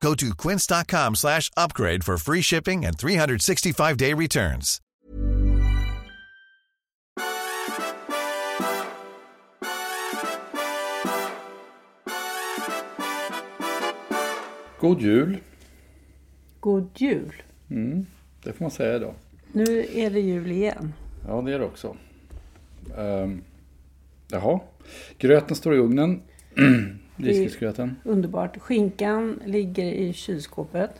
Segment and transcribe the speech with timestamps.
[0.00, 4.80] Go to quince.com slash upgrade for free shipping and 365-day returns.
[14.78, 15.38] God jul.
[16.60, 17.42] God jul.
[18.42, 19.14] Det får man säga idag.
[19.52, 20.94] Nu är det jul igen.
[21.26, 21.96] Ja, det är det också.
[22.96, 23.42] Um,
[24.28, 24.60] jaha.
[25.18, 26.22] Gröten står i ugnen.
[27.24, 27.96] Risgrynsgröten.
[28.04, 28.58] Underbart.
[28.58, 30.90] Skinkan ligger i kylskåpet.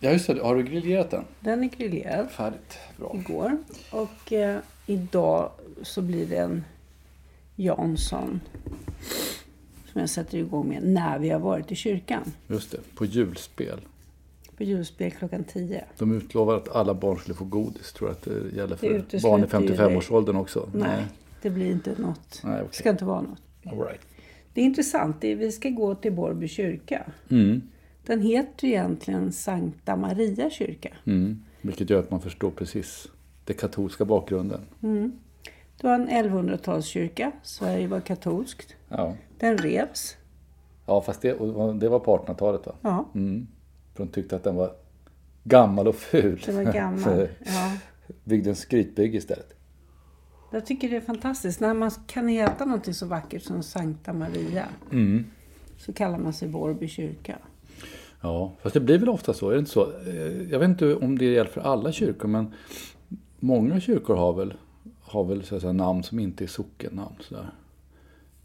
[0.00, 0.42] Ja, just det.
[0.42, 1.24] Har du grillerat den?
[1.40, 2.78] Den är grillerad Färdigt.
[2.96, 3.16] Bra.
[3.20, 3.56] igår.
[3.90, 5.50] Och eh, idag
[5.82, 6.64] så blir det en
[7.56, 8.40] Jansson.
[9.92, 12.32] Som jag sätter igång med när vi har varit i kyrkan.
[12.48, 12.78] Just det.
[12.94, 13.80] På julspel.
[14.56, 15.84] På julspel klockan 10.
[15.98, 17.92] De utlovar att alla barn skulle få godis.
[17.92, 19.78] Tror att det gäller Det för utesluter barn i ju dig.
[19.86, 20.68] 55-årsåldern också.
[20.72, 21.04] Nej,
[21.42, 22.40] det blir inte något.
[22.44, 22.74] Nej, Det okej.
[22.74, 23.40] ska inte vara något.
[23.66, 24.00] All right.
[24.56, 25.20] Det är intressant.
[25.20, 27.06] Det är, vi ska gå till Borrby kyrka.
[27.30, 27.62] Mm.
[28.06, 30.88] Den heter egentligen Sankta Maria kyrka.
[31.04, 31.42] Mm.
[31.60, 33.08] Vilket gör att man förstår precis
[33.44, 34.60] den katolska bakgrunden.
[35.80, 37.32] Det var en 1100-talskyrka.
[37.42, 38.74] Sverige var katolskt.
[38.88, 40.16] Ja, Den revs.
[40.86, 41.28] ja fast det,
[41.80, 42.74] det var på 1800-talet va?
[42.82, 43.46] Ja, Mm.
[43.94, 44.72] För de tyckte att den var
[45.44, 46.42] gammal och ful.
[46.46, 47.28] den var gammal.
[47.44, 47.76] Ja.
[48.24, 49.54] byggde en skrytbygge istället.
[50.56, 51.60] Jag tycker det är fantastiskt.
[51.60, 54.66] När man kan heta någonting så vackert som Sankta Maria.
[55.78, 57.38] Så kallar man sig Borrby kyrka.
[58.20, 59.92] Ja, fast det blir väl ofta så, är det inte så?
[60.06, 62.54] Eh, Jag vet inte om det gäller för alla kyrkor, men
[63.40, 64.54] många kyrkor har väl,
[65.00, 67.14] har väl så säga, namn som inte är sockennamn.
[67.20, 67.50] Sådär.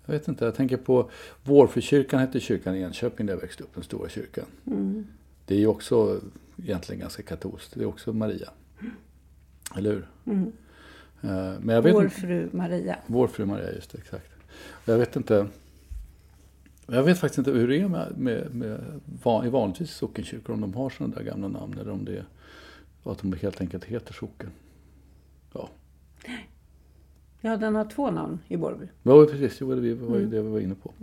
[0.06, 1.10] Jag vet inte, jag tänker på
[1.44, 4.46] Vårfrukyrkan hette kyrkan i Enköping där jag växte upp, den stora kyrkan.
[5.46, 6.20] Det är ju också
[6.64, 8.50] egentligen ganska katolskt, det är också Maria.
[9.78, 10.08] Eller hur?
[10.26, 10.42] Eh,
[11.22, 12.96] Men jag vet Vår inte, fru Maria.
[13.08, 14.30] vår fru Maria, just det, exakt.
[14.86, 15.48] Jag vet inte,
[16.88, 18.80] jag vet faktiskt inte hur det är med, med, med
[19.24, 22.26] van, i vanligtvis sockenkyrkor, om de har sådana där gamla namn eller om det är
[23.04, 24.50] att de helt enkelt heter socken.
[25.54, 25.70] Ja,
[27.44, 28.86] Ja, den har två namn i Borrby.
[29.04, 30.94] ja precis, det var det vi var, det vi var inne på.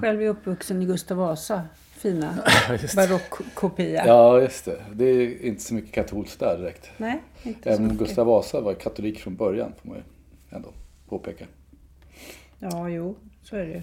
[0.00, 1.62] Själv är jag uppvuxen i Gustav Vasa.
[1.96, 2.34] Fina
[2.96, 4.06] barockkopia.
[4.06, 4.84] Ja, just det.
[4.94, 6.90] Det är inte så mycket katolskt där direkt.
[6.96, 8.06] Nej, inte så Även om mycket.
[8.06, 10.02] Gustav Vasa var katolik från början, får man ju
[10.56, 10.68] ändå
[11.08, 11.44] påpeka.
[12.58, 13.82] Ja, jo, så är det ju.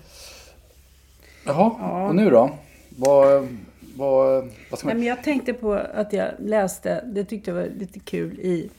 [1.46, 2.52] Jaha, och nu då?
[2.90, 3.48] Vad,
[3.96, 4.98] vad, vad ska Nej, man...
[4.98, 8.70] men jag tänkte på att jag läste, det tyckte jag var lite kul, i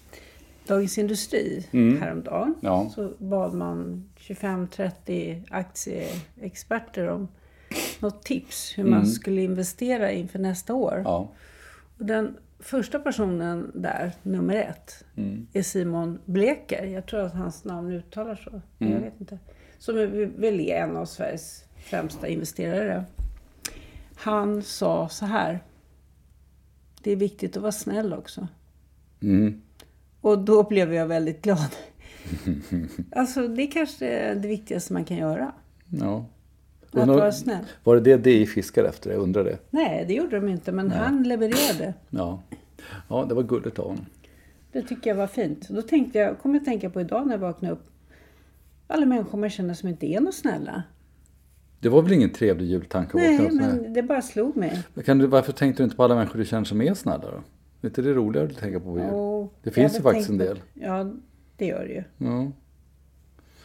[0.67, 2.55] Dagens Industri häromdagen.
[2.61, 2.91] Ja.
[2.95, 7.29] Så bad man 25-30 aktieexperter om
[8.01, 11.03] något tips hur man skulle investera inför nästa år.
[11.05, 11.33] Ja,
[11.99, 15.05] Och den första personen där, nummer ett,
[15.53, 16.85] är Simon Bleker.
[16.85, 18.61] Jag tror att hans namn uttalar så.
[18.79, 19.39] men Jag vet inte.
[19.79, 23.05] Som är- väl är en av Sveriges främsta investerare.
[24.17, 25.61] Han sa så här.
[27.03, 28.49] Det är viktigt att vara snäll också.
[29.23, 29.61] mm.
[30.21, 31.77] Och då blev jag väldigt glad.
[33.13, 35.53] alltså det är kanske är det viktigaste man kan göra.
[36.01, 36.27] ja.
[37.03, 37.65] Att vara snäll.
[37.85, 39.11] Var det det DI fiskade efter?
[39.11, 39.59] Jag undrar det.
[39.71, 40.73] Nej, det gjorde de inte.
[40.73, 41.95] Men han levererade.
[42.11, 42.43] Ja,
[43.09, 44.07] ja det var gulligt av honom.
[44.73, 45.69] Det tycker jag var fint.
[45.69, 47.87] Då tänkte jag, kom jag att tänka på idag när jag vaknade upp.
[48.87, 50.83] Alla människor man känner som inte är något snälla.
[51.81, 53.53] Det var väl ingen trevlig jultanke Nej, med?
[53.55, 54.83] men det bara slog mig.
[55.05, 57.43] Kan du, varför tänkte du inte på alla människor du känner som är snälla då?
[57.81, 59.11] Är inte det roligare att tänka på jul?
[59.11, 60.57] Och det finns ju faktiskt en del.
[60.57, 61.11] på- Ja,
[61.57, 62.05] det gör det ju.
[62.29, 62.51] Ja.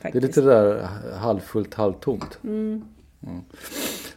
[0.02, 0.88] Det är lite det där
[1.18, 2.40] halvfullt, halvtomt.
[2.44, 2.84] Mm.
[3.20, 3.42] Ja.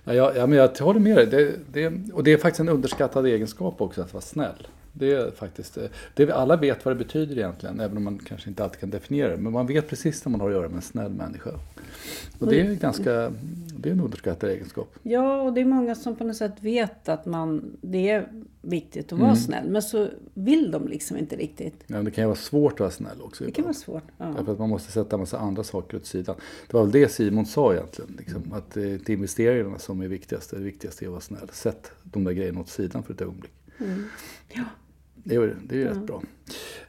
[0.04, 1.26] Ja, jag, ja, men jag håller med dig.
[1.26, 4.66] Det, det, och det är faktiskt en underskattad egenskap också att vara snäll.
[4.92, 5.84] Det är faktiskt, eh,
[6.14, 9.28] det, alla vet vad det betyder egentligen, även om man kanske inte alltid kan definiera
[9.30, 9.36] det.
[9.36, 11.50] Men man vet precis när man har att göra med en snäll människa.
[12.38, 13.32] Och det är ganska,
[13.78, 14.94] det är en underskattad egenskap.
[15.02, 18.28] Ja, och det är många som på något sätt vet att man, det är
[18.62, 19.40] viktigt att vara Mm.
[19.42, 19.68] snäll.
[19.70, 21.84] Men så vill de liksom inte riktigt.
[21.86, 23.44] Ja, det kan ju vara svårt att vara snäll också.
[23.44, 24.02] Det kan vara svårt.
[24.18, 24.24] Ja.
[24.36, 26.36] Därför att man måste sätta en massa andra saker åt sidan.
[26.66, 28.14] Det var väl det Simon sa egentligen.
[28.18, 30.50] Liksom, att det är investeringarna som är viktigast.
[30.50, 31.48] Det viktigaste är att vara snäll.
[31.52, 33.52] Sätt de där grejerna åt sidan för ett ögonblick.
[34.48, 34.62] Ja.
[35.24, 36.22] Det är, det är ju rätt bra.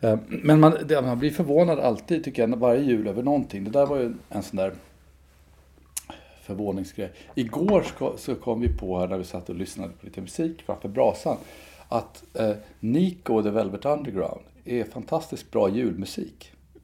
[0.02, 3.64] Eh, Men man, det, man blir förvånad alltid tycker jag varje jul över någonting.
[3.64, 4.74] Det där var ju en sån där
[6.42, 7.12] förvåningsgrej.
[7.36, 10.64] Igår ska, så kom vi på här när vi satt och lyssnade på lite musik
[10.66, 11.38] framför brasan.
[11.90, 16.52] Att eh, Nico och The Velvet Underground är fantastiskt bra julmusik.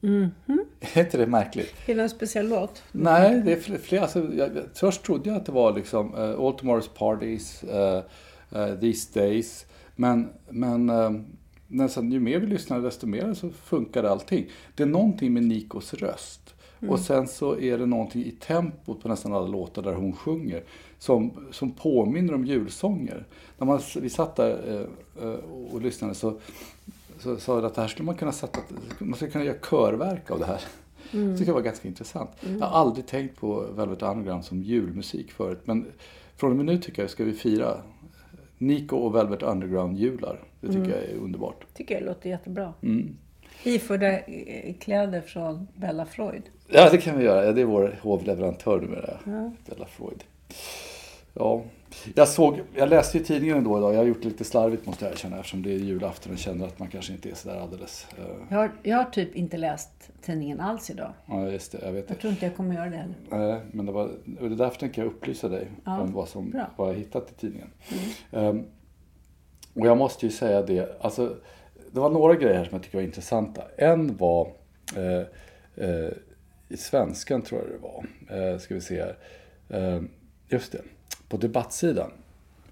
[0.94, 1.74] Är inte det märkligt?
[1.86, 2.82] Är det en speciell låt?
[2.92, 4.02] Nej, det är fl- flera.
[4.02, 8.00] Alltså, jag, först trodde jag att det var liksom uh, All Tomorrow's Parties, uh,
[8.60, 9.66] uh, These Days.
[9.96, 10.90] Men, men
[11.70, 14.46] uh, nästan, ju mer vi lyssnade desto mer så funkade allting.
[14.74, 16.54] Det är någonting med Nikos röst.
[16.88, 20.62] Och sen så är det någonting i tempot på nästan alla låtar där hon sjunger
[20.98, 23.26] som, som påminner om julsånger.
[23.58, 25.34] När man, vi satt där eh, eh,
[25.72, 26.38] och lyssnade så,
[27.18, 28.60] så sa jag att det här skulle man kunna sätta,
[28.98, 30.60] man skulle kunna göra körverk av det här.
[31.10, 32.30] Det tycker jag var ganska intressant.
[32.40, 35.60] Jag har aldrig tänkt på Velvet Underground som julmusik förut.
[35.64, 35.86] Men
[36.36, 37.76] från och med nu tycker jag ska vi fira
[38.58, 40.38] Nico och Velvet Underground-jular.
[40.60, 41.64] Det tycker jag är underbart.
[41.74, 42.72] tycker jag låter jättebra.
[42.82, 43.16] Mm.
[43.64, 46.42] Iförda eh, kläder från Bella Freud.
[46.68, 47.44] Ja, det kan vi göra.
[47.44, 49.18] Ja, Det är vår hovleverantör numera,
[49.66, 50.24] Bella Freud.
[51.34, 51.62] Ja,
[52.14, 53.92] jag, såg, jag läste i tidningen ändå idag.
[53.94, 56.66] Jag har gjort det lite slarvigt måste jag erkänna eftersom det är julafton och känner
[56.66, 58.06] att man kanske inte är sådär alldeles...
[58.18, 61.12] eh, Jag har, jag har typ inte läst tidningen alls idag.
[61.26, 61.78] Ja, just det.
[61.82, 63.14] Jag vet Jag tror inte jag kommer göra det heller.
[63.30, 64.04] Nej, men det var,
[64.40, 66.70] och det är därför tänker jag upplysa dig Ja, om vad, som, bra.
[66.76, 67.68] vad jag hittat i tidningen.
[68.32, 68.64] Ehm,
[69.74, 71.36] och jag måste ju säga det, alltså,
[71.92, 73.62] det var några grejer här som jag tycker var intressanta.
[73.76, 74.52] En var
[74.96, 75.20] eh,
[75.86, 76.10] eh,
[76.68, 79.16] i svenskan tror jag det var, eh, ska vi se här.
[79.68, 80.02] Eh,
[80.48, 80.82] just det,
[81.28, 82.10] på debattsidan.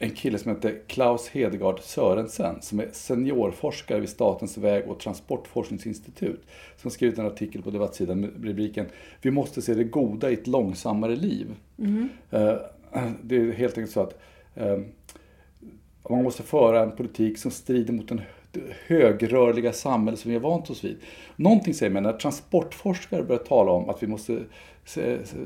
[0.01, 6.41] En kille som heter Klaus Hedegaard Sörensen som är seniorforskare vid Statens väg och transportforskningsinstitut.
[6.77, 8.87] Som skrivit en artikel på debattsidan med rubriken
[9.23, 11.55] Vi måste se det goda i ett långsammare liv.
[12.31, 12.55] Eh,
[13.23, 14.19] Det är helt enkelt så att
[16.09, 18.21] eh, man måste föra en politik som strider mot den
[18.87, 20.97] högrörliga samhälle som vi har vant oss vid.
[21.37, 24.39] Någonting säger mig när transportforskare börjar tala om att vi måste
[24.85, 25.37] se- se-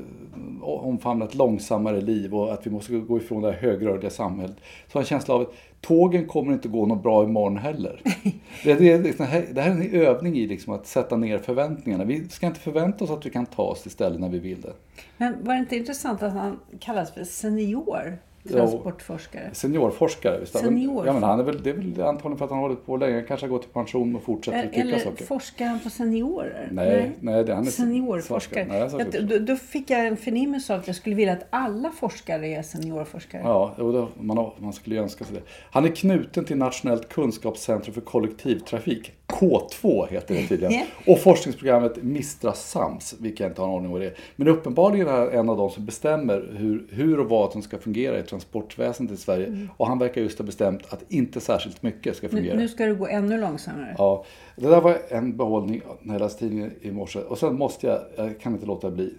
[0.61, 4.55] omfamna ett långsammare liv och att vi måste gå ifrån det här högrörliga samhället.
[4.87, 8.01] Så har jag en känsla av att tågen kommer inte gå något bra imorgon heller.
[8.63, 11.37] Det, det, liksom- det, här, det här är en övning i liksom att sätta ner
[11.37, 12.03] förväntningarna.
[12.03, 14.61] Vi ska inte förvänta oss att vi kan ta oss till ställen när vi vill
[14.61, 14.73] det.
[15.17, 18.17] Men var det inte intressant att han kallas för senior
[18.51, 19.49] transportforskare?
[19.53, 20.39] Seniorforskare.
[20.39, 20.57] Visst?
[20.59, 21.05] Senior.
[21.07, 22.97] Ja, men han är väl, det är väl antagligen för att han har hållit på
[22.97, 23.13] länge.
[23.15, 25.25] Han kanske har gått i pension och fortsätter tycka Eller saker.
[25.25, 26.67] forskar han på seniorer?
[26.71, 28.65] Nej, nej, det- han är Seniorforskare.
[28.65, 28.65] forskare.
[28.99, 31.91] Nej, Jag- då, då fick jag en förnimmelse av att jag skulle vilja att alla
[31.91, 33.41] forskare är seniorforskare.
[33.45, 35.41] Ja, det, man, har- man skulle önska sig det.
[35.71, 39.11] Han är knuten till Nationellt kunskapscentrum för kollektivtrafik.
[39.27, 40.85] K2 heter det tydligen.
[41.07, 44.13] Och forskningsprogrammet Mistra Sams, vilket jag inte har en aning om vad det är.
[44.35, 47.77] Men uppenbarligen är han en av de som bestämmer hur, hur och vad som ska
[47.77, 49.67] fungera i transportväsendet i Sverige.
[49.77, 52.35] Och han verkar just ha bestämt att inte särskilt mycket ska Mm.
[52.35, 52.61] Nu, fungera.
[52.61, 53.95] nu ska det gå ännu långsammare.
[53.97, 54.25] Ja,
[54.55, 57.19] det där var en behållning när jag läste tidningen i morse.
[57.19, 59.13] Och sen måste jag, jag kan inte låta bli.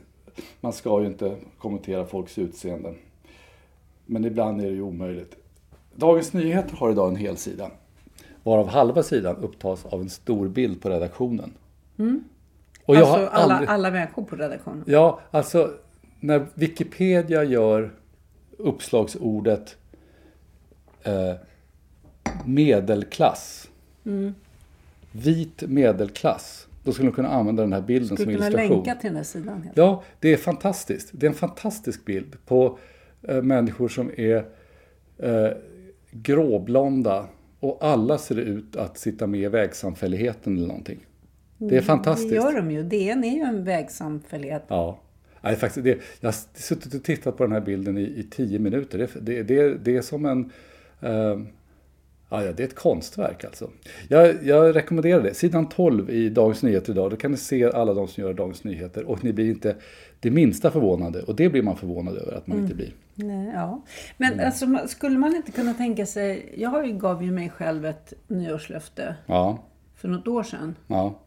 [0.61, 2.94] Man ska ju inte kommentera folks utseende.
[4.06, 5.37] Men ibland är det ju omöjligt.
[5.94, 7.71] Dagens Nyheter har idag en hel sida.
[8.42, 11.52] Varav halva sidan upptas av en stor bild på redaktionen.
[12.87, 13.71] Och jag alltså har alla, aldrig...
[13.71, 14.85] alla människor på redaktionen.
[14.87, 15.71] Ja, alltså
[16.21, 17.90] när Wikipedia gör
[18.58, 19.76] uppslagsordet
[21.02, 21.34] eh,
[22.44, 23.68] medelklass,
[25.12, 28.76] vit medelklass, då skulle de kunna använda den här bilden som Skulle kunna illustration.
[28.76, 29.62] länka till den här sidan.
[29.62, 29.76] Helt.
[29.76, 31.11] Ja, det är fantastiskt.
[31.12, 32.78] Det är en fantastisk bild på
[33.23, 34.44] eh, människor som är
[35.18, 35.49] eh,
[36.11, 37.26] gråblonda
[37.61, 41.06] och alla ser ut att sitta med i vägsamfälligheten eller någonting.
[41.58, 42.30] Det är fantastiskt.
[42.30, 42.82] Det gör de ju.
[42.82, 44.62] DN är ju en vägsamfällighet.
[44.68, 44.99] Ja.
[45.45, 48.59] Nej, faktiskt, det, jag har suttit och tittat på den här bilden i, i tio
[48.59, 48.99] minuter.
[48.99, 50.51] Det, det, det, det är som en...
[51.01, 51.39] Eh,
[52.29, 53.71] Ja, det är ett konstverk alltså.
[54.09, 55.35] Jag, jag rekommenderar det.
[55.35, 58.65] Sidan 12 i Dagens Nyheter idag, då kan ni se alla de som gör Dagens
[58.65, 59.77] Nyheter och ni blir inte
[60.21, 61.23] det minsta förvånade.
[61.23, 62.93] Och det blir man förvånad över att man inte blir.
[63.15, 63.83] Nej, ja.
[64.17, 64.47] Men Mm.
[64.47, 66.55] alltså, skulle man inte kunna tänka sig...
[66.57, 69.65] Jag gav ju mig själv ett nyårslöfte Ja,
[69.97, 70.75] för något år sedan.
[70.87, 71.21] ja.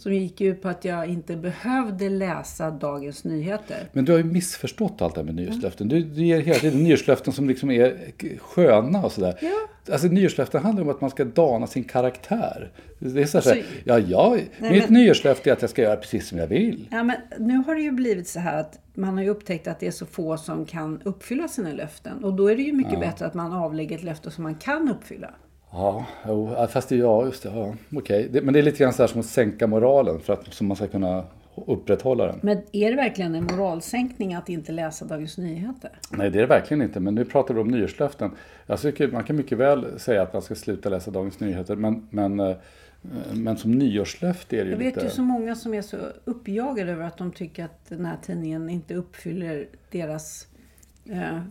[0.00, 3.88] Som gick ut på att jag inte behövde läsa Dagens Nyheter.
[3.92, 5.88] Men du har ju missförstått allt det här med nyårslöften.
[5.88, 7.98] Du, du ger hela tiden nyårslöften som liksom är
[8.38, 9.38] sköna och sådär.
[9.42, 9.92] Ja.
[9.92, 12.72] Alltså nyårslöften handlar om att man ska dana sin karaktär.
[12.98, 14.32] Det är så här, Alltså, ja, jag,
[14.72, 16.88] mitt men- nyårslöfte är att jag ska göra precis som jag vill.
[16.90, 19.80] Ja, men nu har det ju blivit så här att man har ju upptäckt att
[19.80, 22.24] det är så få som kan uppfylla sina löften.
[22.24, 24.88] Och då är det ju mycket bättre att man avlägger ett löfte som man kan
[24.88, 25.30] uppfylla.
[25.72, 27.48] Ja, jo, fast det, ja, just det.
[27.48, 28.28] Ja, okej.
[28.32, 30.64] det, men det är lite grann så här som att sänka moralen för att så
[30.64, 31.24] man ska kunna
[31.54, 32.38] upprätthålla den.
[32.42, 35.90] Men är det verkligen en moralsänkning att inte läsa Dagens Nyheter?
[36.10, 37.00] Nej, det är det verkligen inte.
[37.00, 38.30] Men nu pratar vi om nyårslöften.
[38.66, 41.76] Jag tycker man kan mycket väl säga att man ska sluta läsa Dagens Nyheter.
[41.76, 42.56] Men, men, eh,
[43.32, 45.06] men som nyårslöfte är det ju Jag vet lite...
[45.06, 48.70] ju så många som är så uppjagade över att de tycker att den här tidningen
[48.70, 50.46] inte uppfyller deras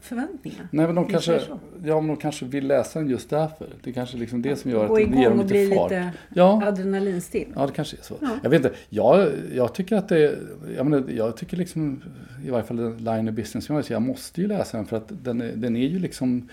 [0.02, 0.68] förväntningar.
[0.72, 1.42] Nej, men de kanske,
[1.84, 3.68] ja, men de kanske vill läsa den just därför.
[3.84, 5.64] Det är kanske liksom det som gör Gå att det ger igång dem och bli
[5.64, 5.92] lite fart.
[5.92, 7.48] lite Ja, adrenalinstill.
[7.56, 8.16] Ja, det kanske är så.
[8.44, 8.78] Jag vet inte.
[8.90, 10.38] Jag, jag tycker att det
[10.76, 12.02] jag, menar, jag tycker liksom,
[12.46, 15.52] i varje fall Line of Business jag måste ju läsa den för att den är,
[15.56, 16.50] den är ju liksom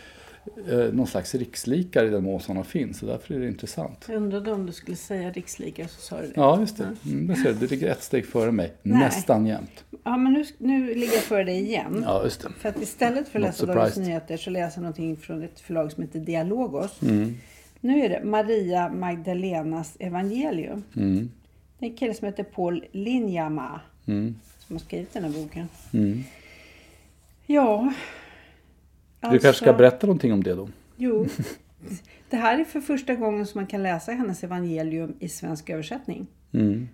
[0.70, 3.02] eh, någon slags rikslikare i den mån sådana finns.
[3.02, 4.04] Och därför är det intressant.
[4.08, 6.32] Jag undrade om du skulle säga rikslikare så sa du det.
[6.36, 6.96] Ja, just det.
[7.06, 8.72] Mm, det, ser du, det ligger ett steg före mig.
[8.82, 8.98] Nej.
[8.98, 9.84] Nästan jämt.
[10.04, 12.02] Ja, men nu, nu ligger jag före dig igen.
[12.06, 12.48] Ja, just det.
[12.58, 13.96] För att istället för att läsa Dagens.
[13.96, 17.02] Nyheter så läser jag någonting från ett förlag som heter Dialogos.
[17.02, 17.34] Mm.
[17.80, 20.84] Nu är det Maria Magdalenas evangelium.
[20.96, 21.30] Mm.
[21.78, 24.34] Det är en kille som heter Paul Linjama Mm.
[24.66, 25.68] som har skrivit den här boken.
[25.92, 26.24] Mm.
[29.26, 30.68] Ja, Du kanske ska berätta någonting om det då?
[30.96, 31.26] Jo.
[32.30, 36.26] Det här är för första gången som man kan läsa hennes evangelium i svensk översättning.
[36.52, 36.88] Mm.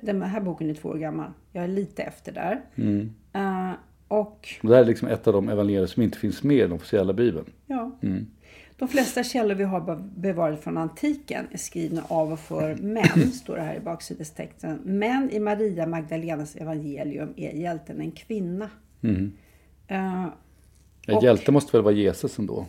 [0.00, 1.30] Den här boken är två år gammal.
[1.52, 2.60] Jag är lite efter där.
[2.76, 3.10] Mm.
[3.32, 3.70] Eh,
[4.08, 6.72] och det här är liksom ett av de evangelier som inte finns med i den
[6.72, 7.46] officiella bibeln.
[7.66, 8.26] ja, Mm.
[8.76, 13.30] de flesta källor vi har be- bevarat från antiken är skrivna av och för män,
[13.32, 14.78] står det här i baksidestexten.
[14.84, 18.70] Men i Maria Magdalenas evangelium är hjälten en kvinna.
[19.02, 19.32] Mm.
[19.88, 20.24] Eh,
[21.12, 22.66] Ja, Hjälte måste väl vara Jesus ändå?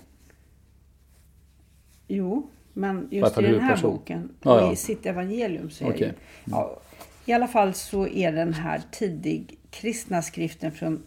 [2.08, 3.91] Jo, men just i den här huvudperson.
[3.91, 4.74] boken och ja.
[4.74, 6.12] i sitt evangelium så är det ju,
[6.46, 6.79] ja,
[7.25, 11.03] I alla fall så är den här tidig kristna skriften från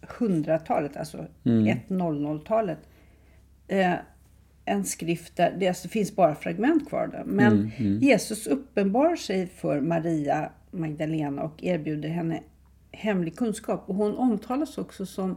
[0.00, 1.78] 100-talet, alltså Mm.
[1.88, 2.78] 100-talet.
[3.68, 3.94] Eh,
[4.64, 7.24] en skrift där det alltså finns bara fragment kvar där.
[7.26, 12.42] Men Mm, Jesus uppenbarar sig för Maria Magdalena och erbjuder henne
[12.92, 13.84] hemlig kunskap.
[13.86, 15.36] Och hon omtalas också som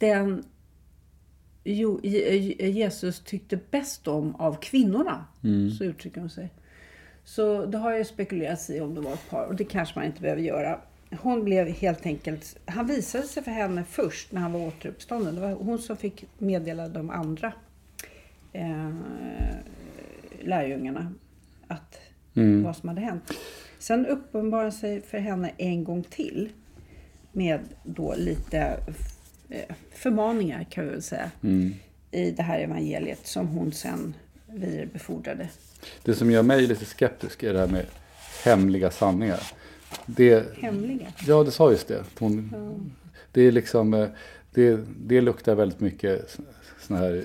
[0.00, 0.44] den
[1.64, 5.24] Jo, Jesus tyckte bäst om av kvinnorna.
[5.78, 6.50] Så uttrycker hon sig.
[7.24, 10.06] Så det har ju spekulerats i om det var ett par och det kanske man
[10.06, 10.80] inte behöver göra.
[11.20, 15.34] Hon blev helt enkelt, han visade sig för henne först när han var återuppstånden.
[15.34, 17.52] Det var hon som fick meddela de andra
[18.52, 18.90] eh,
[20.40, 21.12] lärjungarna
[21.68, 22.00] att
[22.64, 23.32] vad som hade hänt.
[23.78, 26.48] Sen uppenbarade sig för henne en gång till
[27.32, 28.76] med då lite
[29.92, 31.30] förmaningar kan vi väl säga
[32.10, 34.14] i det här evangeliet som hon sen
[34.46, 35.48] vidarebefordrade.
[36.02, 37.86] Det som gör mig lite skeptisk är det här med
[38.44, 39.40] hemliga sanningar.
[40.06, 41.06] Det, Hemliga.
[41.26, 42.04] ja, det sa just det.
[42.18, 42.92] Hon,
[43.32, 44.08] Det är liksom, eh,
[44.54, 46.38] det, det luktar väldigt mycket
[46.86, 47.22] sån här eh,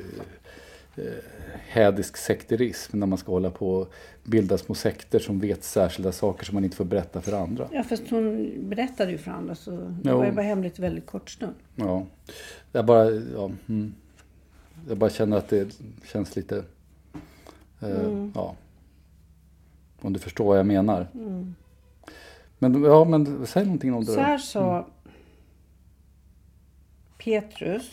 [1.67, 6.45] hädisk sekterism när man ska hålla på och bilda små sekter som vet särskilda saker
[6.45, 7.69] som man inte får berätta för andra.
[7.71, 10.17] Ja, fast hon berättade ju för andra så det Jo.
[10.17, 11.55] var ju bara hemligt väldigt kort stund.
[11.75, 12.05] Ja,
[12.71, 13.93] jag bara, ja, mm.
[14.87, 15.79] jag bara känner att det
[16.11, 16.63] känns lite,
[17.81, 18.55] eh, ja,
[20.01, 21.07] om du förstår vad jag menar.
[22.59, 24.87] Men ja, men säg någonting om det Så här sa
[27.17, 27.91] Petrus.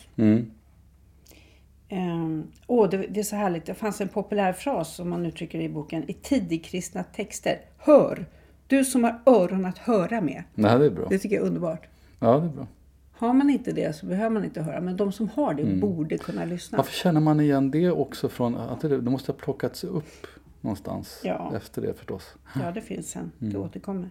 [1.92, 2.10] Mm.
[2.10, 3.66] Ehm, åh, det, det är så härligt.
[3.66, 7.60] Det fanns en populär fras som man uttrycker i boken i tidigkristna texter.
[7.78, 8.26] Hör!
[8.66, 10.42] Du som har öron att höra med.
[10.54, 11.06] Nej, det är bra.
[11.10, 11.86] Det tycker jag är underbart.
[12.18, 12.66] Ja, det är bra.
[13.12, 14.80] Har man inte det så behöver man inte höra.
[14.80, 16.78] Men de som har det borde kunna lyssna.
[16.78, 20.26] Varför känner man igen det också från, att det, det måste ha plockats upp
[20.60, 21.52] någonstans Ja.
[21.56, 22.34] efter det förstås.
[22.62, 23.32] Ja, det finns sen.
[23.38, 24.10] Det återkommer.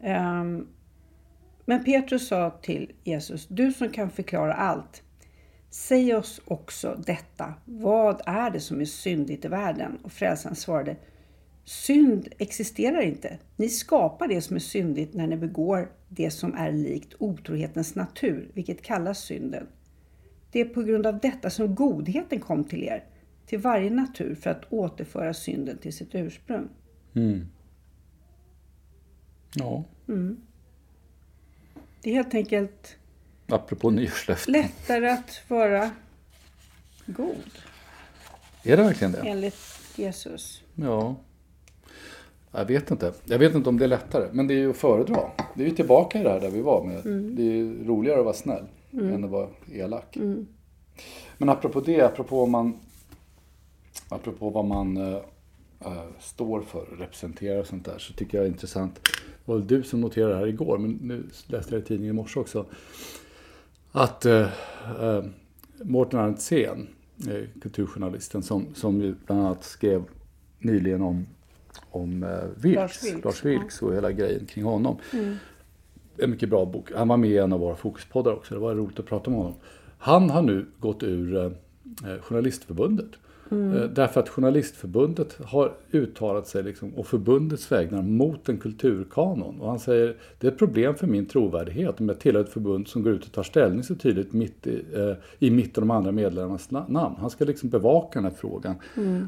[0.00, 0.66] Ehm,
[1.64, 5.02] men Petrus sa till Jesus, du som kan förklara allt,
[5.70, 7.54] säg oss också detta.
[7.64, 9.98] Vad är det som är syndigt i världen?
[10.02, 10.96] Och frälsaren svarade,
[11.64, 13.38] synd existerar inte.
[13.56, 18.50] Ni skapar det som är syndigt när ni begår det som är likt otrohetens natur,
[18.54, 19.66] vilket kallas synden.
[20.52, 23.04] Det är på grund av detta som godheten kom till er.
[23.46, 26.68] till varje natur för att återföra synden till sitt ursprung.
[29.54, 29.84] Ja,
[32.02, 32.96] Det är helt enkelt
[33.48, 34.52] apropå nyårslöften.
[34.52, 35.90] lättare att vara
[37.06, 37.36] god,
[38.62, 39.18] Är det verkligen det?
[39.18, 39.56] enligt
[39.96, 40.62] Jesus.
[40.74, 41.16] Ja.
[42.52, 43.12] Jag vet inte.
[43.24, 44.28] Jag vet inte om det är lättare.
[44.32, 45.30] Men det är ju att föredra.
[45.54, 46.84] Det är ju tillbaka i det här där vi var.
[46.84, 47.00] Med.
[47.36, 50.18] Det är ju roligare att vara snäll än att vara elak.
[51.38, 52.78] Men apropå det, apropå, vad man,
[54.08, 57.98] apropå vad man eh, står för, representerar och sånt där.
[57.98, 58.94] Så tycker jag det är intressant.
[59.04, 59.10] Det
[59.44, 60.78] var väl du som noterade det här igår.
[60.78, 62.66] Men nu läste jag i tidningen i morse också.
[63.92, 64.48] Att eh,
[65.00, 65.24] eh,
[65.82, 66.88] Mårten Arntzen,
[67.28, 70.04] eh, kulturjournalisten som, som ju bland annat skrev
[70.58, 71.26] nyligen om,
[71.90, 74.96] om eh, Vilks, Lars Vilks, och hela grejen kring honom.
[76.20, 76.92] En mycket bra bok.
[76.96, 78.54] Han var med i en av våra fokuspoddar också.
[78.54, 79.54] Det var roligt att prata med honom.
[79.98, 81.44] Han har nu gått ur eh,
[82.10, 83.10] eh, Journalistförbundet.
[83.50, 89.60] Eh, Därför att Journalistförbundet har uttalat sig liksom, och förbundets vägnar mot en kulturkanon.
[89.60, 92.88] Och han säger det är ett problem för min trovärdighet om jag tillhör ett förbund
[92.88, 95.90] som går ut och tar ställning så tydligt mitt i, eh, i mitt och de
[95.90, 97.14] andra medlemmarnas na- namn.
[97.20, 98.74] Han ska liksom bevaka den här frågan.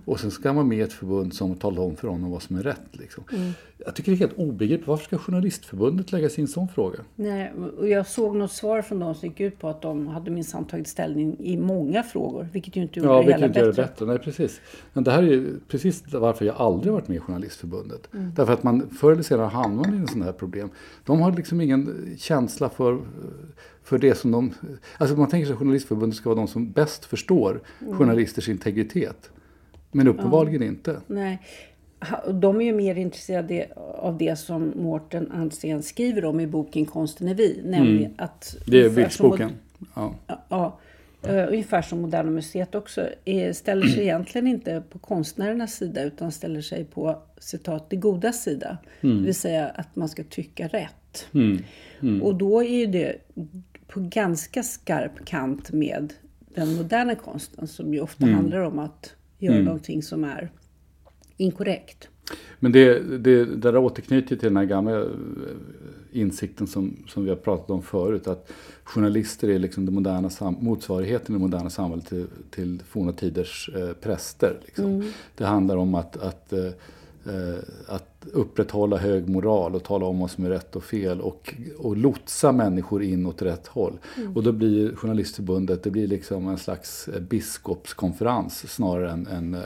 [0.04, 2.42] Och sen ska han vara med i ett förbund som talar om för honom vad
[2.42, 2.80] som är rätt.
[2.92, 3.24] Liksom.
[3.86, 4.88] Jag tycker det är helt obegripligt.
[4.88, 6.98] Varför ska Journalistförbundet lägga sig i en sån fråga?
[7.14, 10.30] Nej, och jag såg något svar från dem som gick ut på att de hade
[10.30, 13.72] minsann tagit ställning i många frågor, vilket ju inte gjorde Ja, det hela bättre.
[13.72, 14.06] bättre.
[14.10, 14.60] Nej, precis.
[14.92, 18.08] Men det här är ju precis varför jag aldrig varit med i Journalistförbundet.
[18.14, 18.32] Mm.
[18.36, 20.70] Därför att man förr eller senare hamnar i en sån här problem.
[21.04, 22.98] De har liksom ingen känsla för,
[23.82, 24.52] för det som de...
[24.98, 27.98] Alltså man tänker sig att Journalistförbundet ska vara de som bäst förstår Mm.
[27.98, 29.30] journalisters integritet.
[29.92, 31.00] Men uppenbarligen inte.
[31.06, 31.42] Nej.
[32.32, 33.66] De är ju mer intresserade
[33.98, 37.60] av det som Mårten Andrén skriver om i boken Konsten är vi.
[37.64, 38.56] Nämligen att...
[38.56, 38.64] Mm.
[38.66, 39.50] Det är som Vilksboken.
[39.94, 40.14] Ja.
[40.48, 40.78] Ja,
[41.22, 43.08] eh, ungefär som Moderna Museet också.
[43.24, 48.32] eh, Ställer sig egentligen inte på konstnärernas sida utan ställer sig på citat det goda
[48.32, 48.78] sida.
[49.00, 49.18] Mm.
[49.18, 51.26] Det vill säga att man ska tycka rätt.
[52.22, 53.16] Och då är det
[53.86, 56.12] på ganska skarp kant med
[56.54, 60.50] den moderna konsten som ju ofta handlar om att göra någonting som är
[61.36, 62.08] inkorrekt.
[62.58, 65.06] Men det, det, det där återknyter till den här gamla eh,
[66.12, 68.26] insikten som, som vi har pratat om förut.
[68.26, 68.52] Att
[68.84, 73.92] journalister är liksom det moderna motsvarigheten i det moderna samhället till, till forna tiders eh,
[73.92, 74.58] präster.
[74.64, 75.12] Liksom.
[75.36, 76.70] Det handlar om att, att, eh,
[77.86, 81.96] att upprätthålla hög moral och tala om vad som är rätt och fel och, och
[81.96, 83.98] lotsa människor in åt rätt håll.
[84.34, 89.60] Och då blir Journalistförbundet det blir liksom en slags eh, biskopskonferens snarare än, än, eh,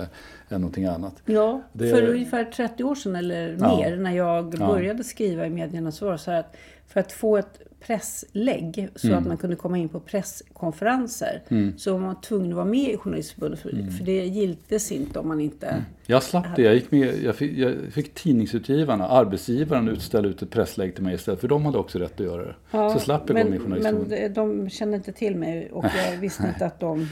[0.48, 1.14] än någonting annat.
[1.24, 3.76] Ja, Det- för ungefär 30 år sedan eller Ja.
[3.76, 4.66] mer när jag Ja.
[4.66, 6.56] började skriva i medierna så var det så här att
[6.88, 9.18] för att få ett presslägg så Mm.
[9.18, 11.42] att man kunde komma in på presskonferenser
[11.76, 13.90] så var man tvungen att vara med i Journalistförbundet för, Mm.
[13.90, 15.84] för det giltes inte om man inte...
[16.06, 16.62] Jag slapp det.
[16.62, 21.14] Jag, gick med, jag, fick, jag fick tidningsutgivarna, arbetsgivaren, utställa ut ett presslägg till mig
[21.14, 21.40] istället.
[21.40, 22.54] För de hade också rätt att göra det.
[22.70, 24.34] så slapp jag gå men, med i men Journalistförbundet.
[24.34, 27.08] de kände inte till mig och jag visste inte att de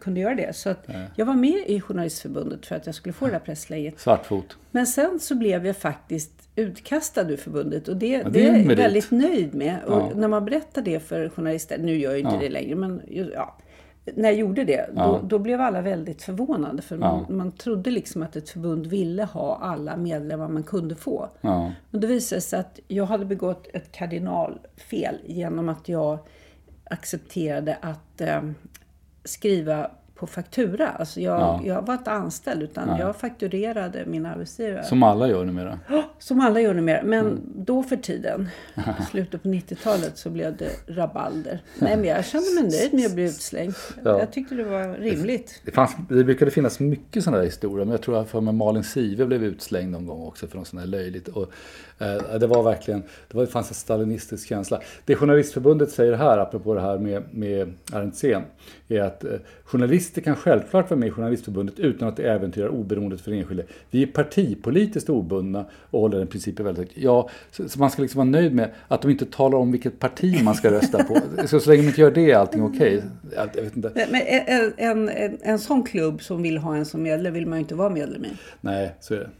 [0.00, 0.56] kunde göra det.
[0.56, 4.00] Så att jag var med i Journalistförbundet för att jag skulle få det där presslägget.
[4.00, 4.56] Svartfot.
[4.70, 8.76] Men sen så blev jag faktiskt utkastad ur förbundet och det, det det är jag
[8.76, 9.84] väldigt nöjd med.
[9.84, 10.10] Och Ja.
[10.14, 12.40] när man berättar det för journalister, nu gör jag inte Ja.
[12.40, 13.02] det längre, men
[13.34, 13.56] ja,
[14.14, 15.06] när jag gjorde det, Ja.
[15.06, 16.82] då, då blev alla väldigt förvånade.
[16.82, 21.28] För man, man trodde liksom att ett förbund ville ha alla medlemmar man kunde få.
[21.40, 21.72] Ja.
[21.90, 26.18] Men det visade sig att jag hade begått ett kardinalfel genom att jag
[26.84, 28.42] accepterade att eh,
[29.24, 30.88] skriva på faktura.
[30.88, 31.60] Alltså jag, Ja.
[31.64, 34.84] jag var inte anställd utan jag fakturerade min arbetsgivare.
[34.84, 35.78] Som alla gör numera.
[36.18, 37.02] Som alla gör numera.
[37.04, 37.40] Men Mm.
[37.54, 38.48] då för tiden,
[39.00, 41.60] i slutet på 90-talet, så blev det rabalder.
[41.78, 43.74] Nej, men jag kände mig nöjd med att bli utslängd.
[44.04, 44.18] Ja.
[44.18, 45.60] Jag tyckte det var rimligt.
[45.64, 47.84] Det, fanns, det brukade finnas mycket sådana där historier.
[47.84, 50.66] Men jag tror att för mig Malin Sive blev utslängd någon gång också för något
[50.68, 51.28] sånt här löjligt.
[51.28, 51.50] Och,
[51.98, 54.80] eh, det var verkligen, det, var, det fanns en stalinistisk känsla.
[55.04, 58.42] Det Journalistförbundet säger här, apropå det här med, med Arentzen,
[58.88, 59.30] är att eh,
[59.66, 63.64] journalister kan självklart vara med i Journalistförbundet utan att det äventyrar oberoendet för den enskilde.
[63.90, 66.98] Vi är partipolitiskt obundna och håller den principen väldigt högt.
[66.98, 69.98] Ja, så, så man ska liksom vara nöjd med att de inte talar om vilket
[69.98, 71.18] parti man ska rösta på.
[71.46, 73.02] Så, så länge de inte gör det är allting okej.
[73.36, 73.92] Jag, jag vet inte.
[73.94, 77.58] Men en, en, en, en sån klubb som vill ha en som medlem vill man
[77.58, 78.28] ju inte vara medlem i.
[78.60, 79.30] Nej, så är det.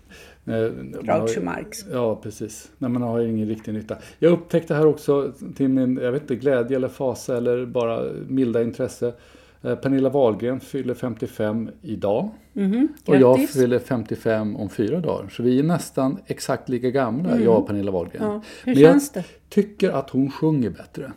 [0.47, 1.79] Man Groucho Marx.
[1.93, 2.71] Ja, precis.
[2.79, 3.97] Nej, man har ju ingen riktig nytta.
[4.19, 8.63] Jag upptäckte här också till min, jag vet inte, glädje eller fasa eller bara milda
[8.63, 9.13] intresse.
[9.67, 12.31] Eh, Pernilla Wahlgren fyller 55 idag.
[13.07, 15.29] Och jag fyller 55 om fyra dagar.
[15.29, 18.23] Så vi är nästan exakt lika gamla, jag och Pernilla Wahlgren.
[18.25, 18.43] Ja.
[18.65, 19.25] Hur Men jag känns det?
[19.49, 21.13] tycker att hon sjunger bättre.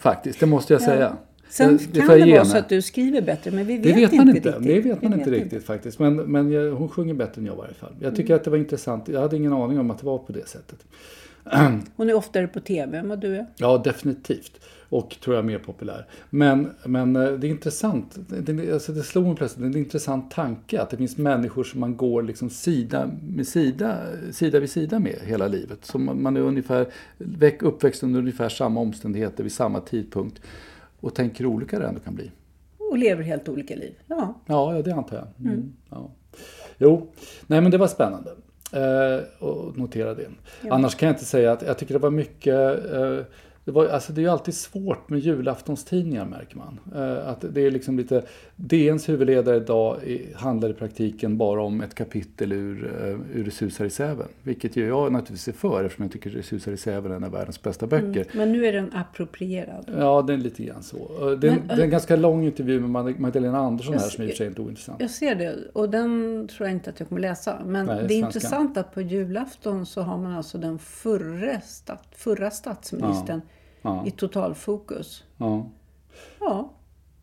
[0.00, 1.16] Faktiskt, det måste jag säga.
[1.48, 4.12] Sen det kan det vara så att du skriver bättre, men vi vet, Det vet
[4.12, 4.48] man inte.
[4.48, 4.66] riktigt.
[4.66, 5.98] Det vet Vi man inte riktigt faktiskt.
[5.98, 7.92] Men, men jag, hon sjunger bättre än jag i varje fall.
[7.98, 8.16] Jag Mm.
[8.16, 9.08] tycker att det var intressant.
[9.08, 10.84] Jag hade ingen aning om att det var på det sättet.
[11.96, 13.46] Hon är oftare på tv än vad du är.
[13.56, 14.60] Ja, definitivt.
[14.88, 16.06] Och tror jag mer populär.
[16.30, 18.18] Men, men eh, det är intressant.
[18.28, 21.64] Det, alltså det slog mig plötsligt, det är en intressant tanke att det finns människor
[21.64, 23.98] som man går liksom sida, med sida,
[24.32, 25.84] sida vid sida med hela livet.
[25.84, 26.86] Som man- är ungefär
[27.60, 30.40] uppväxt under ungefär samma omständigheter vid samma tidpunkt.
[31.00, 32.30] Och tänker hur olika det ändå kan bli.
[32.78, 33.94] Och lever helt olika liv.
[34.06, 34.34] Ja.
[34.46, 35.50] Ja, det antar jag.
[35.52, 35.72] Mm.
[35.90, 36.10] Ja.
[36.78, 37.12] Jo,
[37.46, 38.30] nej men det var spännande.
[38.72, 40.26] Eh, och notera det.
[40.70, 43.18] Annars kan jag inte säga att jag tycker det var mycket eh,
[43.64, 46.80] det, var, alltså det är ju alltid svårt med julaftonstidningar märker man.
[46.94, 48.22] Eh, att det är liksom lite,
[48.56, 49.96] DNs huvudledare idag
[50.34, 54.26] handlar i praktiken bara om ett kapitel ur, eh, ur susar i säven.
[54.42, 57.30] Vilket ju jag naturligtvis är för eftersom jag tycker susar i säven är en av
[57.32, 58.26] världens bästa böcker.
[58.34, 59.90] Men nu är den approprierad.
[59.98, 60.96] Ja, det är lite grann så.
[60.96, 64.00] Eh, Det är, Men, det är en ganska lång intervju med Mag- Magdalena Andersson här
[64.00, 65.00] som i och för sig inte är ointressant.
[65.00, 67.58] Jag ser det och den tror jag inte att jag kommer läsa.
[67.66, 68.26] Men Nej, det är svenska.
[68.26, 73.51] intressant att på julafton så har man alltså den förre stat, förra statsministern Ja.
[74.06, 75.24] I totalfokus.
[75.36, 75.70] Ja.
[76.40, 76.72] Ja,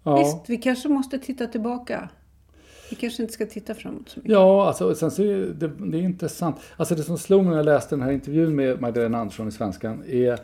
[0.03, 0.17] Ja.
[0.17, 0.37] visst.
[0.49, 2.09] Vi kanske måste titta tillbaka.
[2.89, 4.31] Vi kanske inte ska titta framåt så mycket.
[4.31, 6.55] Ja, alltså, sen så är det, det är intressant.
[6.77, 9.51] Alltså det som slog mig när jag läste den här intervjun med Magdalena Andersson i
[9.51, 10.39] Svenskan är,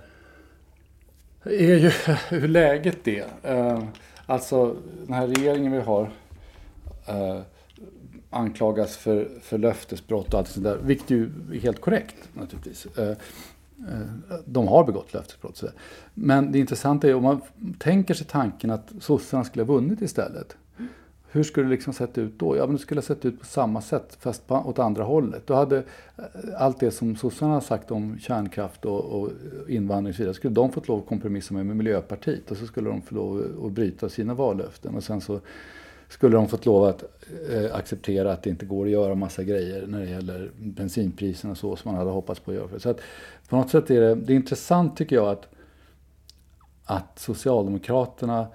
[1.43, 1.89] är ju
[2.29, 3.25] hur läget är.
[3.43, 3.83] Eh,
[4.25, 4.75] alltså
[5.05, 6.09] den här regeringen vi har
[7.07, 7.39] eh,
[8.29, 10.77] anklagas för, för löftesbrott och allt sånt där.
[10.83, 12.87] Vilket ju är helt korrekt naturligtvis.
[13.79, 15.63] Eh, de har begått löftesbrott.
[16.13, 17.41] Men det intressanta är om man
[17.79, 20.57] tänker sig tanken att sossarna skulle ha vunnit istället.
[21.35, 22.57] Hur skulle det liksom sett ut då?
[22.57, 25.47] Ja, men det skulle ha sett ut på samma sätt fast på, åt andra hållet.
[25.47, 25.83] Då hade eh,
[26.57, 29.29] allt det som sossarna har sagt om kärnkraft och, och
[29.67, 32.65] invandring och så vidare, skulle de fått lov att kompromissa med, med Miljöpartiet och så
[32.65, 35.39] skulle de få lov att bryta sina vallöften och sen så
[36.07, 37.03] skulle de fått lov att
[37.49, 41.57] eh, acceptera att det inte går att göra massa grejer när det gäller bensinpriserna och
[41.57, 42.79] så som man hade hoppats på att göra.
[42.79, 42.99] Så att
[43.49, 45.47] på något sätt är det, det är intressant tycker jag att,
[46.85, 48.47] att Socialdemokraterna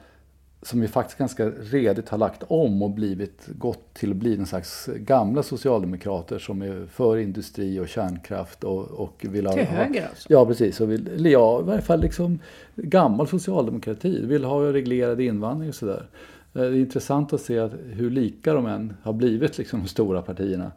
[0.62, 4.46] som ju faktiskt ganska redigt har lagt om och blivit gått till att bli en
[4.46, 9.52] slags gamla socialdemokrater som är för industri och kärnkraft och, och vill ha...
[9.52, 10.32] Till höger alltså?
[10.32, 10.80] Ja, precis.
[10.80, 12.38] Och vill, ja, i varje fall liksom
[12.76, 14.26] gammal socialdemokrati.
[14.26, 16.06] Vill ha reglerad invandring och sådär.
[16.54, 19.88] Eh, Det är intressant att se att hur lika de än har blivit, liksom, de
[19.88, 20.72] stora partierna.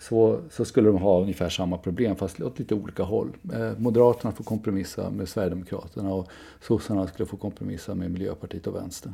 [0.00, 3.28] Så, så skulle de ha ungefär samma problem fast åt lite olika håll.
[3.54, 6.28] Eh, Moderaterna får kompromissa med Sverigedemokraterna och
[6.60, 9.12] sossarna skulle få kompromissa med Miljöpartiet och Vänstern.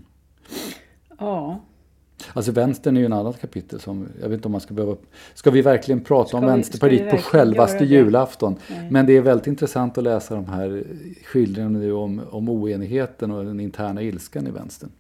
[1.19, 1.61] Ja,
[2.33, 4.97] Alltså vänstern är ju en annat kapitel som, jag vet inte om man ska behöva,
[5.35, 8.57] ska vi verkligen prata om vi- Vänsterpartiet ska på självaste julafton?
[8.71, 8.89] Nej.
[8.91, 10.85] Men det är väldigt intressant att läsa de här
[11.25, 14.91] skildringarna om, om oenigheten och den interna ilskan i vänstern.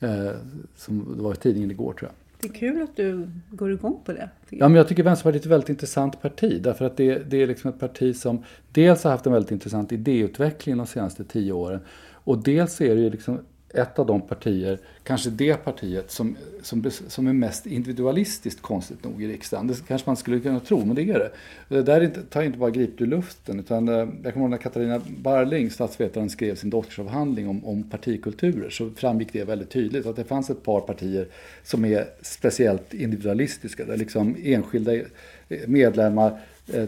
[0.00, 0.30] Eh,
[0.76, 2.50] som det var i tidningen igår tror jag.
[2.50, 4.30] det är kul att du går igång på det.
[4.48, 6.62] Ja, men jag tycker Vänsterpartiet är ett väldigt intressant parti.
[6.62, 9.92] Därför att det, det är liksom ett parti som dels har haft en väldigt intressant
[9.92, 11.80] idéutveckling de senaste tio åren.
[12.12, 13.38] Och dels är det ju liksom
[13.74, 19.22] ett av de partier, kanske det partiet som, som, som är mest individualistiskt konstigt nog
[19.22, 19.66] i riksdagen.
[19.66, 21.30] Det kanske man skulle kunna tro, men det är det.
[21.68, 23.60] Det där är inte, tar inte bara gripet ur luften.
[23.60, 28.70] Utan, eh, jag kommer ihåg när Katarina Barling, statsvetaren, skrev sin doktorsavhandling om, om partikulturer
[28.70, 31.28] så framgick det väldigt tydligt att det fanns ett par partier
[31.62, 33.84] som är speciellt individualistiska.
[33.84, 35.02] Där liksom enskilda eh,
[35.66, 36.40] medlemmar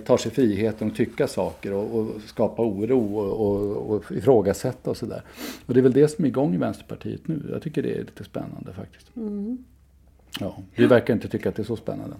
[0.04, 4.96] tar sig friheten att tycka saker och, och skapa oro och, och, och ifrågasätta och
[4.96, 5.22] sådär.
[5.66, 7.48] Och det är väl det som är igång i Vänsterpartiet nu.
[7.52, 9.10] Jag tycker det är lite spännande faktiskt.
[10.40, 12.16] Ja, vi verkar inte tycka att det är så spännande.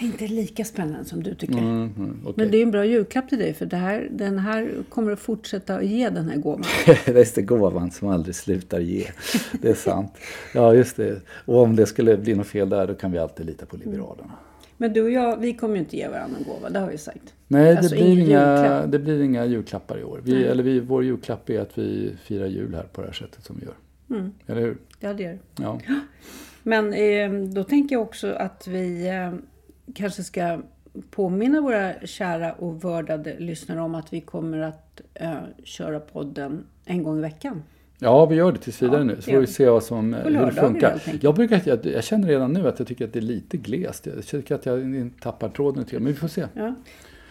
[0.00, 1.58] Inte lika spännande som du tycker.
[1.58, 2.34] Mm, mm, okej.
[2.36, 5.20] Men det är en bra julklapp till dig för det här, den här kommer att
[5.20, 6.64] fortsätta att ge den här gåvan.
[7.06, 9.06] Just det, gåvan som aldrig slutar ge.
[9.60, 10.12] Det är sant.
[10.54, 11.20] Ja, just det.
[11.44, 14.32] Och om det skulle bli något fel där, då kan vi alltid lita på Liberalerna.
[14.76, 16.98] Men du och jag, vi kommer ju inte ge varandra en gåva, det har vi
[16.98, 17.34] sagt.
[17.48, 20.20] Nej, det, Alltså, blir inga, det blir inga julklappar i år.
[20.24, 23.44] Vi, eller vi, vår julklapp är att vi firar jul här på det här sättet
[23.44, 23.74] som vi gör.
[24.10, 24.32] Mm.
[24.46, 24.78] Eller hur?
[25.00, 25.38] Ja, det gör.
[25.56, 25.80] Ja.
[26.62, 29.34] Men eh, då tänker jag också att vi eh,
[29.94, 30.60] kanske ska
[31.10, 35.34] påminna våra kära och vördade lyssnare om att vi kommer att eh,
[35.64, 37.62] köra podden en gång i veckan.
[38.04, 39.16] Ja, vi gör det tills vidare Ja, nu.
[39.20, 41.02] Så får vi se vad som, hur det funkar.
[41.20, 44.06] Jag, brukar, jag, jag känner redan nu att jag tycker att det är lite glest.
[44.06, 45.94] Jag tycker att jag tappar tråden lite.
[45.98, 46.46] Men vi får se.
[46.54, 46.74] Ja.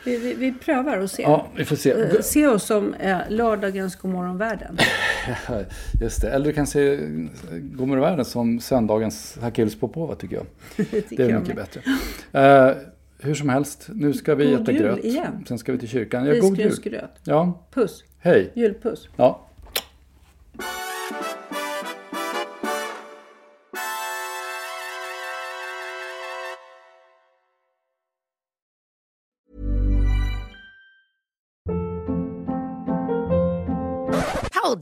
[0.06, 1.24] Vi, vi, vi prövar och ser.
[1.24, 1.92] Ja, vi får se.
[1.92, 4.78] Eh, Se oss som eh, lördagens Godmorgon-världen.
[6.02, 6.30] Just det.
[6.32, 7.00] Eller du kan se
[7.62, 10.46] Godmorgon världen som söndagens Hakelius Popova tycker jag.
[10.92, 11.66] Det tycker Det är jag mycket med.
[12.32, 12.72] bättre.
[12.72, 12.76] Eh,
[13.20, 15.04] hur som helst, nu ska vi God äta gröt.
[15.04, 15.46] igen.
[15.48, 16.26] Sen ska vi till kyrkan.
[16.26, 16.74] Ja, god jul.
[17.24, 18.04] Ja, Puss.
[18.20, 18.52] hej.
[18.56, 19.10] Julpuss.
[19.16, 19.48] Ja.